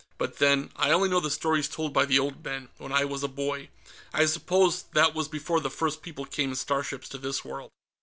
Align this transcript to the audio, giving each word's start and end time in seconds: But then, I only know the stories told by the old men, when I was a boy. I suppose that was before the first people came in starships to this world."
But 0.17 0.37
then, 0.39 0.71
I 0.75 0.89
only 0.89 1.09
know 1.09 1.19
the 1.19 1.29
stories 1.29 1.67
told 1.69 1.93
by 1.93 2.05
the 2.05 2.17
old 2.17 2.43
men, 2.43 2.69
when 2.79 2.91
I 2.91 3.05
was 3.05 3.21
a 3.21 3.27
boy. 3.27 3.69
I 4.11 4.25
suppose 4.25 4.81
that 4.93 5.13
was 5.13 5.27
before 5.27 5.59
the 5.59 5.69
first 5.69 6.01
people 6.01 6.25
came 6.25 6.49
in 6.49 6.55
starships 6.55 7.07
to 7.09 7.19
this 7.19 7.45
world." 7.45 7.69